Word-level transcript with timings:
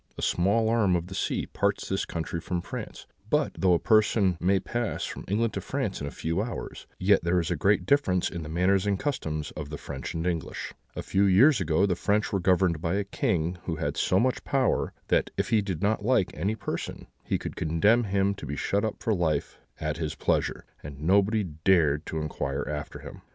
A 0.17 0.23
small 0.23 0.67
arm 0.67 0.95
of 0.95 1.05
the 1.05 1.13
sea 1.13 1.45
parts 1.45 1.87
this 1.87 2.05
country 2.05 2.41
from 2.41 2.61
France; 2.63 3.05
but 3.29 3.51
though 3.55 3.75
a 3.75 3.77
person 3.77 4.35
may 4.39 4.59
pass 4.59 5.05
from 5.05 5.25
England 5.27 5.53
to 5.53 5.61
France 5.61 6.01
in 6.01 6.07
a 6.07 6.09
few 6.09 6.41
hours, 6.41 6.87
yet 6.97 7.23
there 7.23 7.39
is 7.39 7.51
a 7.51 7.55
great 7.55 7.85
difference 7.85 8.27
in 8.27 8.41
the 8.41 8.49
manners 8.49 8.87
and 8.87 8.97
customs 8.97 9.51
of 9.51 9.69
the 9.69 9.77
French 9.77 10.15
and 10.15 10.25
English. 10.25 10.73
A 10.95 11.03
few 11.03 11.25
years 11.25 11.61
ago 11.61 11.85
the 11.85 11.95
French 11.95 12.33
were 12.33 12.39
governed 12.39 12.81
by 12.81 12.95
a 12.95 13.03
king 13.03 13.59
who 13.65 13.75
had 13.75 13.95
so 13.95 14.19
much 14.19 14.43
power, 14.43 14.91
that, 15.09 15.29
if 15.37 15.49
he 15.51 15.61
did 15.61 15.83
not 15.83 16.03
like 16.03 16.31
any 16.33 16.55
person, 16.55 17.05
he 17.23 17.37
could 17.37 17.55
condemn 17.55 18.05
him 18.05 18.33
to 18.33 18.47
be 18.47 18.55
shut 18.55 18.83
up 18.83 19.03
for 19.03 19.13
life 19.13 19.59
at 19.79 19.97
his 19.97 20.15
pleasure, 20.15 20.65
and 20.81 20.99
nobody 21.03 21.43
dared 21.43 22.07
to 22.07 22.17
inquire 22.17 22.65
after 22.67 23.01
him. 23.01 23.21